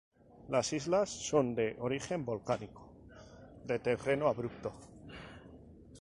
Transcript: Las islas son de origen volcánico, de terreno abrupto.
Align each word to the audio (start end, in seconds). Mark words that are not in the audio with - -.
Las 0.49 0.73
islas 0.73 1.11
son 1.11 1.53
de 1.53 1.75
origen 1.77 2.25
volcánico, 2.25 2.89
de 3.67 3.77
terreno 3.77 4.29
abrupto. 4.29 4.73